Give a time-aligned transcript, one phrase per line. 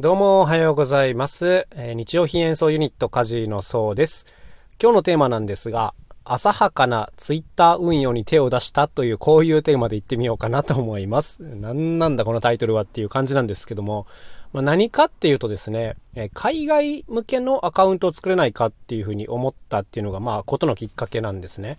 [0.00, 1.66] どうもおはようございます。
[1.72, 4.24] えー日用品演奏ユニットカジのそうです。
[4.82, 5.92] 今日のテーマなんですが、
[6.24, 11.42] 浅はかなツイッター運用に手を出したというこういうテーマで言ってみようかなと思います。
[11.42, 14.06] なんなんだこのタイトルはっていう感じなんですけども、
[14.54, 21.76] まあ、何かっていうとですね、え海外向けのアカウントを作れないかっていうふうに思ったっていうのがまあことのきっかけなんですね。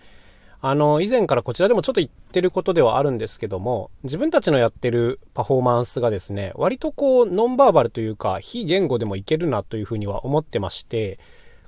[0.63, 11.19] あの、以前からこちらでもちょっと言ってることではあるんですけども、自分たちのやってるパフォーマンスがですね、割とこう、ノンバーバルというか、非言語でもいけるなというふうには思ってまして、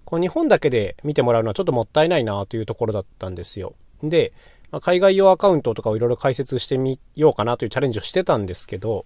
[0.06, 3.74] こう日本だけで見てもらうのはちょっともったいないなというところだったんですよ。
[4.04, 4.34] で、
[4.70, 9.06] まあ海外用アカウントとかをいろいろ解説してみようかなというチャレンジをしてたんですけど、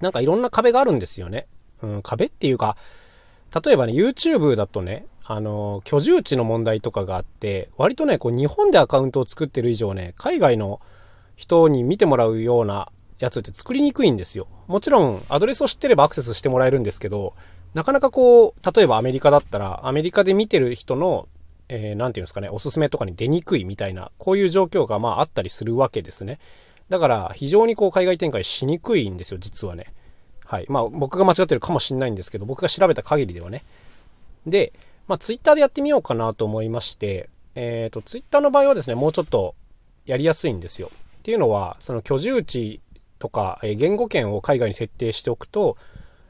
[0.00, 1.46] なんかいろんな壁があるんですよね。
[1.82, 2.76] うん、壁っていうか、
[3.64, 10.80] 例えばね、YouTube だとね、あの、居住地の問題とかがあって、割とね、こう、日本でアカウントを作ってる以上ね、海外の
[11.36, 14.48] 人に見てもらうようなやつって作りにくいんですよ。
[14.66, 17.34] もちろん、アドレスを知ってればアクセスしてもらえるんですけど、
[17.74, 21.28] なかなかこう、例えばアメリカだったら、アメリカで見てる人の、
[21.68, 26.40] えーなんていうんですかね、おすすめとかに出にくいみたいな、こういう状況がまああったりするわけですね。
[26.88, 29.86] だから、非常にこう、海外展開しにくいんですよ、実はね。
[30.44, 30.66] はい。
[30.68, 33.64] まあ、僕が間違ってるかもしれないんですけど、僕が調べた限りではね。
[34.46, 34.72] で、
[35.06, 39.54] まあ、ツイッターでやってみようかなと思いまして、えっ、と、ツイッターの場合はですね、もうちょっと
[40.06, 40.90] やりやすいんですよ。
[41.18, 42.80] っていうのは、その居住地
[43.18, 45.76] とか、え言語圏を海外に設定しておくと、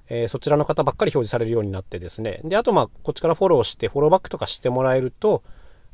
[0.09, 2.41] えーそちらの方ばっかり表示されるようになってですね。
[2.45, 5.43] で、あとまあ、こっちからフォローして、フォローバックとかしてもらえると、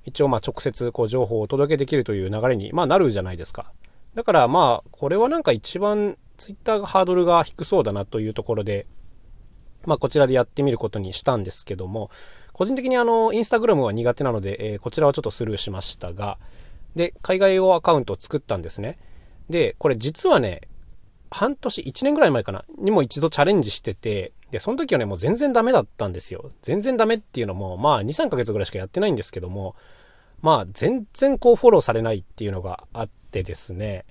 [0.05, 3.73] 一応まあ、直接こう情報をお届けできるという流れに、まあ、なるじゃないですか。
[4.15, 8.87] だからまあ、これはなんか一番ツイッターがハードルが低そうだなというところで、
[9.85, 12.11] まあこちらでやってみることにしたんですけども、
[12.59, 16.39] 個人的にあの、インスタグラムは苦手なので、えーこちらはちょっとスルーしましたが、
[16.97, 18.99] で、海外用アカウントを作ったんですね。
[19.49, 20.63] で、これ実はね、
[21.31, 26.51] 半年、1年ぐらい前かな、にも一度チャレンジしてて、で、その時はね、もう全然ダメだったんですよ。
[26.63, 29.77] 全然ダメっていうのも、まあ2、3ヶ月ぐらいしかやってないんですけども、
[30.43, 34.05] まあ全然こうフォローされないっていうのがあってですね、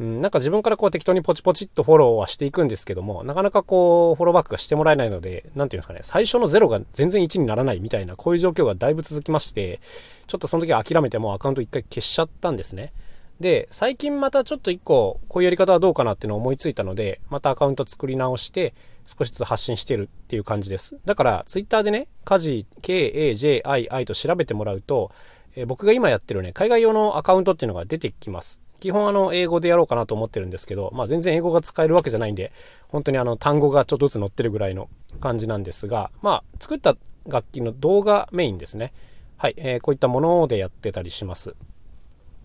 [0.00, 9.80] うん、なんか自分からこう適当にポチポチっとフォローはしていくんですけども、なかなかこう、フォローバックがしてもらえないので、なんていうんですかね、最初のゼロが全然1にならないみたいな、こういう状況がだいぶ続きまして、
[10.26, 12.92] ちょっとその時は諦めてもうアカウント一回消しちゃったんですね。
[13.40, 18.74] で、最近またちょっと一個、こういうやり方はどうかなっていうのを思いついたので、またアカウント作り直して、
[19.06, 20.98] 少しずつ発信してるっていう感じです。
[21.06, 25.12] だから、ツイッターでね、カジ、K-A-J-I-I と調べてもらうと、
[25.56, 28.60] え僕が今やってるね、海外用のアカウントっていうのが出てきます。
[28.80, 32.52] 基本あの、英語でやろうかなと思ってるんですけど、まあ全然英語が使えるわけじゃないんで、
[32.88, 34.88] 本当にあの、単語がちょっとずつ載ってるぐらいの
[35.20, 36.96] 感じなんですが、まあ、作った
[37.26, 38.92] 楽器の動画メインですね。
[39.36, 41.54] はい、えーこういったものでやってたりします。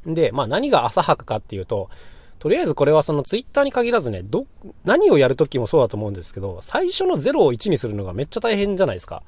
[0.05, 1.89] で、まあ何が浅はかかっていうと、
[2.39, 4.45] とりあえずこれはそのツイッターに限らずね、ど、
[4.83, 9.23] 何をやるときもそうだと思うんですけど、最初の0を1にするのがめっちゃ大変じゃないですか。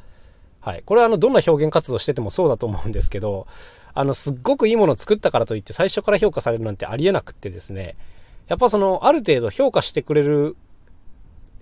[0.59, 0.83] はい。
[0.85, 3.47] これはあの、どんな表現活動しててもそうだと思うんですけど、
[3.95, 7.95] あの、すっごくいいものを作ったからといって最初から評価されるなんてありえなくってですね、
[8.47, 10.55] やっぱその、ある程度評価してくれる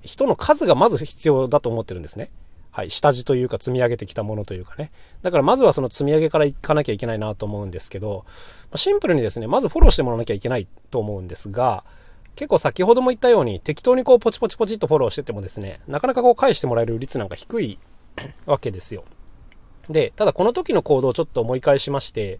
[0.01, 2.31] 人の数がまず必要だと思ってるんですね。
[2.71, 2.89] はい。
[2.89, 4.91] 下地というか積み上げてきたものというかね。
[5.21, 8.25] だからまずはその積み上げからいかなきゃいけないなと思うんですけど、
[8.73, 11.83] シンプルにですね、まずフォローしてもらわなきゃいけないと思うんですが、
[12.35, 17.77] 結構先ほども言ったように適当にこうポチポチポチっとフォローしててもですね、なかなかこう返してもらえる率なんか低い
[18.47, 19.03] わけですよ。
[19.89, 22.39] で、ただこの時の行動をちょっと思い返しまして、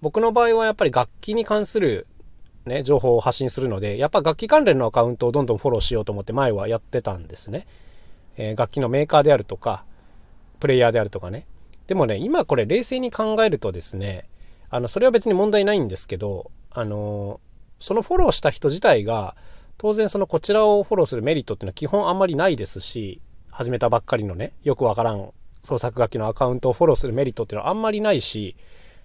[0.00, 2.06] 僕の場合はやっぱり楽器に関する
[2.66, 7.66] ね、情報を発信するので、やっぱ楽器関連のアカウントをどんどんフォローしようと思って前はやってたんですね。
[8.36, 9.84] えー楽器のメーカーであるとか、
[10.60, 11.46] プレイヤーであるとかね。
[11.86, 14.28] でもね、今これ冷静に考えるとですね、
[14.70, 19.36] あの、それは別に問題ないんですけど、あのーそのフォローした人自体が、
[19.76, 23.20] 当然そのこちらをフォローするメリットっていうのは基本あんまりないですし、
[23.50, 25.32] 始めたばっかりのね、よくわからん
[25.64, 28.54] 創作楽器のアカウントをフォローするメリットっていうのはあんまりないし、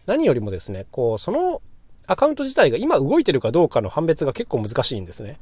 [0.05, 1.61] 何よりもですね、こう、その
[2.05, 5.39] アカウント自体が今動いてるかどうかの判別が結構難しいんですね。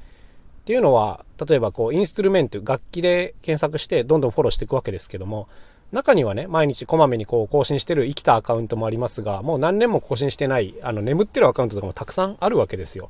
[0.61, 5.47] っていうのは、例えばこう、インストゥルメント、楽器で検索してどんどんフォローしていくわけですけども、
[5.91, 13.09] 中にはね、毎日こまめにこう更新してる生きたアカウントもありますが、もう何年も更新してない、あの、眠ってるアカウントとかもたくさんあるわけですよ。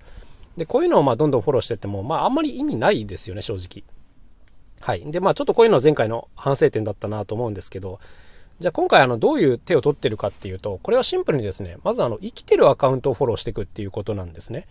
[0.58, 3.84] で、こういうのをまあどんどんフォローしてても、まああんまり意味ないですよね、正直。
[4.80, 5.12] はい。
[5.12, 8.00] で、まあちょっとこういうのは前回の反省点だったなと思うんですけど、
[8.60, 14.68] じゃあ今回あのどういう手を取ってるかっていうと、これはシンプルにですね、まずあの生きてるアカウントをフォローしていくっていうことなんですね。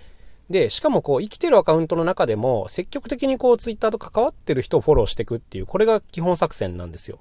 [0.50, 7.18] で、しかもこう生きてるアカウントの中でも積極的にこうツイッターと関わってる人をフォローしていくっていう、これが基本作戦なんですよ。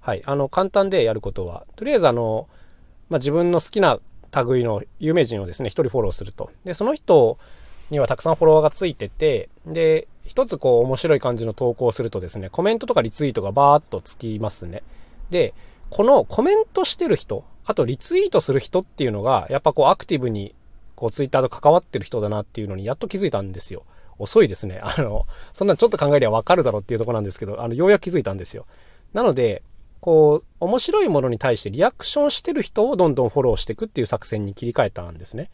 [0.00, 0.22] はい。
[0.24, 2.48] あの簡単でやることは、とりあえずあの、
[3.08, 3.98] まあ、自分の好きな
[4.46, 6.50] 類の有名人をですね、一人フォローすると。
[6.64, 7.38] で、その人
[7.90, 14.82] にはたくさんフォロワーがついてて、で、一つこう面白い感じの投稿をするとですね、コメントとかリツイートがバーっとつきますね。
[15.30, 15.54] で、
[15.88, 20.54] このコメントしてる人、あとリツイートする人っていうのが、やっぱこうアクティブに
[20.94, 23.84] こうツイッターと関わってる人だなっていうのにやっと気づいたんですよ。
[24.18, 24.80] 遅いですね。
[24.82, 28.66] あの、そんなちょっと考えりゃわかるだろうっていうとこなんですけど、あの、ようやく気づいたんですよ。
[29.14, 29.62] なので、
[30.00, 35.50] こう、面白いものに対してリアクションしてる人をどんどんフォローしていくっていう作戦に切り替えたんですね。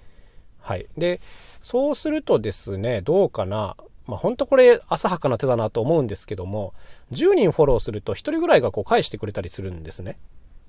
[0.60, 0.86] はい。
[0.98, 1.20] で、
[1.62, 3.76] そうするとですね、どうかな。
[4.06, 6.74] まあ、本当これ浅はかな手だなと思うんですけども、
[7.12, 10.18] 10人フォローすると1人ぐらいがこう返してくれたりするんですね。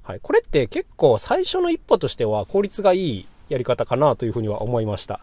[0.04, 0.20] はい。
[0.22, 5.20] これって結構最初の一歩としては効率がいいやり方かなというふうには思いました。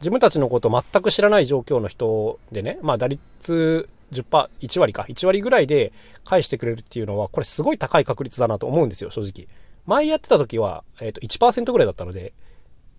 [0.00, 5.92] 自分たちのこと全く知らない状況の人でね、まあ打率10%、1割か、1割ぐらいで
[6.24, 9.48] 返してくれるっていうのは、これすごい高い確率だなと思うんですよ、正直。
[9.86, 12.32] 前やってた時は、えっ、ー、と、1%ぐらいだったので、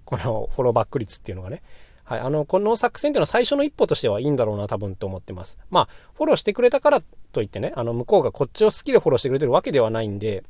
[0.06, 1.62] このフォローバック率っていうのがね。
[2.08, 2.20] はい。
[2.22, 5.60] あの、この作戦っていうのは最初の一歩としてはいいんだろうな、多分と思ってます。
[5.70, 7.02] まあ、フォローしてくれたから
[7.34, 10.46] といってね、あの、向こうがこっちを好きでフォローしてくれてるわけではないんで、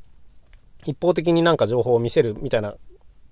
[0.86, 2.75] 一方的になんか情報を見せるみたいな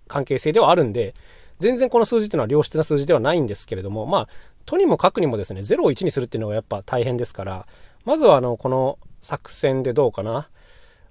[0.08, 1.14] 関係性ではあるんで、
[1.60, 4.28] 全然この数字っていうのは良質な数字ではないんですけれども、まあ、
[4.66, 7.68] とにもかくにもですね、0を1にするっていうのがやっぱ大変ですから、
[8.06, 10.50] まずはあの、この作戦でどうかな。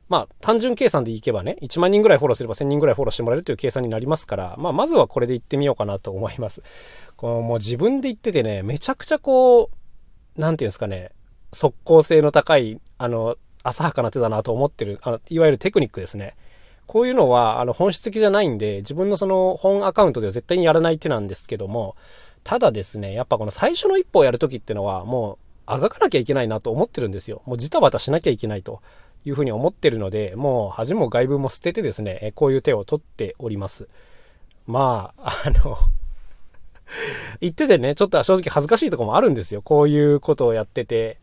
[0.08, 6.62] まあ、単純計算でいけばね、1万人ぐらいフォローすれば1000人ぐらいフォローしてもらえるという計算になりますから、まあ、まずはこれでいってみようかなと思います。
[7.16, 9.70] このもう自分で言っててね、めちゃくちゃこ
[10.36, 11.12] う、なんていうんですかね、
[11.52, 16.36] 即効性の高い、あの、浅はかな手だなと思ってる、あの、いわゆるテクニックですね。
[16.86, 21.96] こういうのは、あの、本質的じゃないんで、自分のその本アカウントでは絶対にやらない手なんですけども、
[22.42, 27.42] ただですね、やっぱこの最初の一歩をやるときってのは、もう、あがかなきゃいけないなと思ってるんですよ。
[27.46, 28.82] もうジタバタしなきゃいけないと
[29.24, 33.88] いうふうに思ってるので、もう恥も外部も捨ててですね、こういう手を取っております。
[34.66, 35.76] まあ、あの
[37.40, 39.62] 言っててね、ちょっと正直恥ずかしいとこもあるんですよ。
[39.62, 41.18] こういうことをやってて、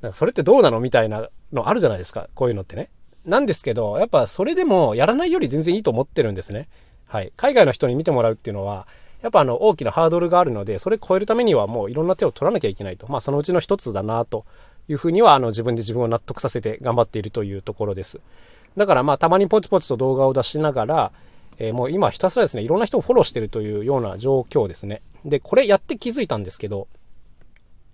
[0.00, 2.28] なんかそれってどうなのみたいなのあるじゃないですか。
[2.34, 2.90] こういうのってね。
[3.24, 6.68] なんですけど、やっぱそれでもやらないより全然いいと思ってるんですね。
[7.06, 7.32] はい。
[7.36, 8.86] 海外の人に見てもらうっていうのは、
[9.22, 13.06] やっぱあの大きなハードルがあるので、それ超えるためにはもういろんな手を取らなきゃいけないと。
[13.10, 14.44] まあそのうちの一つだなと
[14.88, 18.20] いうふうにはあの自分で自分を納得させて頑張っているというところです。
[18.76, 21.12] だからまあたまにポチポチと動画を出しながら、
[21.58, 25.02] えー、もう今ひたすらですね、いろんな人をフォローしてるというような状況ですね。
[25.24, 26.88] で、これやって気づいたんですけど、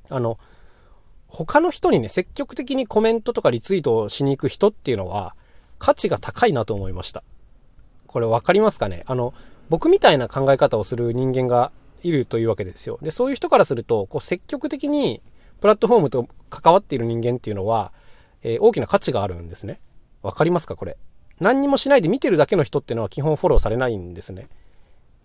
[0.08, 0.38] あの、
[1.28, 5.36] 他の人にね、積極的にコメントとかリツイートをしに行く人っていうのは、
[5.78, 7.22] 価値が高いなと思いました。
[8.06, 9.04] これ分かりますかね？
[9.06, 9.32] あの、
[9.68, 11.70] 僕みたいな考え方をする人間が
[12.02, 12.98] いるというわけですよ。
[13.02, 15.22] で、そういう人からすると、こう積極的に
[15.60, 17.92] プラットフォームと関わっている人間っていうのは、
[18.42, 19.80] えー、大きな価値があるんですね。
[20.22, 20.96] わかりますかこれ。
[21.40, 24.48] 何にもしないで見てるだけの人っていうのは基本フォローされないんですね。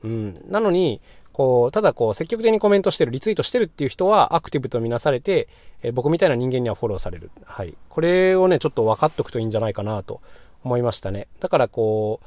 [0.03, 0.33] うん。
[0.47, 1.01] なのに、
[1.33, 5.49] こう、ただこう、積極的にコメントしてる、リツイートしてるっていう人はアクティブとみなされて、
[5.81, 7.31] えー、僕みたいな人間にはフォローされる。
[7.43, 7.75] はい。
[7.89, 10.21] これをね、ちょっと分かっとくといいんじゃないかなと
[10.63, 11.27] 思いましたね。
[11.41, 12.25] だからこう、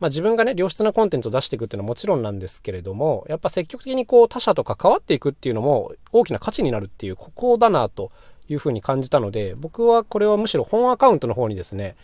[0.00, 8.12] まあ、自分がね、良質なコンテンツを出していくっていうのはもちろんなんですけれども、やっぱ積極的にこう他者と関わっていくっていうのも大きな価値になるっていう、ここだなと
[8.48, 11.96] いうふうに感じたので、僕はこれはむしろ本アカウントの方にですね、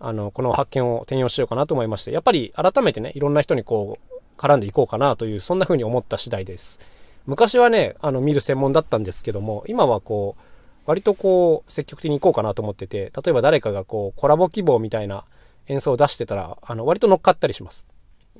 [0.00, 6.78] あの、この発見を転用しようかなと思いまして、やっぱり改めてね、いろんな人にこう、絡んでいこうかなという、そんな風に思った次第です。
[7.26, 10.42] 昔はね、あの、見る専門だったんですけども、今はこう、
[10.86, 15.24] 割とこう、積極的に行こうかなと思ってて、例えば誰かがこう、コラボ希望みたいな
[15.66, 17.86] 演奏を出してたら、あの、割と乗っかったりします。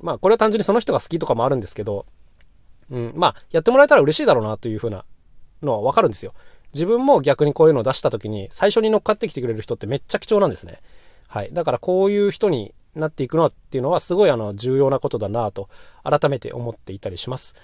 [0.01, 2.07] まあ、これは単純にその人が好きとかもあるんですけど、
[2.91, 5.05] うん、まあ、やってもらえたら嬉しいだろうなというふうな
[5.63, 6.33] のはわかるんですよ。
[6.75, 10.81] 自分も逆にこういうのを出した時に、最初に乗っかってきてくれる人ってめっちゃ貴重なんですね。
[11.29, 11.51] はい。
[11.53, 15.69] だからこういう人になっていくのはっていうのはすごいあの重要なことだなと
[16.03, 17.55] 改めて思っていたりします。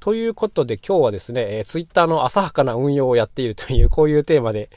[0.00, 4.68] ということで今日はですね、えー、Twitter の浅はかな運用をやっているというこういうテーマで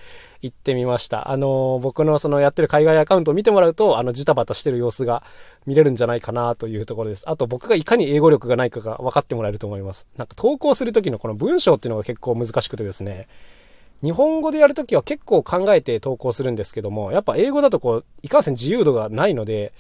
[0.42, 1.32] 行ってみました。
[1.32, 5.24] あのー、僕のそのやってる海外アカウントを見てもらうと、あの、ジタバタしてる様子が
[5.66, 7.24] 見れるんじゃないかなというところです。
[7.28, 10.08] あと僕がいかに英語力がないかが分かってもらえると思います。
[10.16, 13.28] なんか投稿するときのこの文章っていうのが結構難しくてですね、
[14.04, 19.74] 日本語でやるときは結構考えて投稿するんですけども、やっぱ英語だとこう、いかんせん自由度がないので、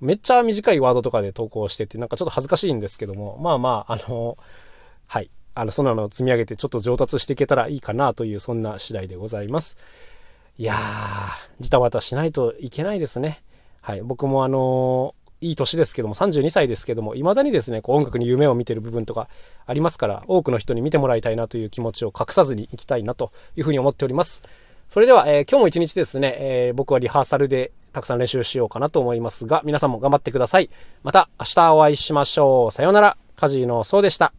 [0.00, 4.38] めっちゃ短いワードとかで投稿してて、なんかちょっと恥ずかしいんですけども、まあまあ、あの、
[5.06, 5.30] はい。
[5.54, 9.76] あの、そんなの積み上げてちょっと上達していけたらいいかなという、そんな次第でございます。
[10.56, 10.78] いやー、
[11.60, 13.42] ジタバタしないといけないですね。
[13.80, 14.02] はい。
[14.02, 19.28] 僕もあの、いい年ですけども、32歳ですけども、未だにですね、こう音楽に夢を見てる部分とか
[19.66, 24.42] ありますから、多くの人に見てもらいたいなという気持ちを隠さずにいきたいなというふうに思っております。
[24.88, 30.70] それでは、えー、今日も一日ですね、えー、僕はリハーサルでたくさん練習しようかなと思いますが、皆さんも頑張ってください。
[31.02, 32.70] また明日お会いしましょう。
[32.70, 33.16] さようなら。
[33.36, 34.32] カジーのそうでした。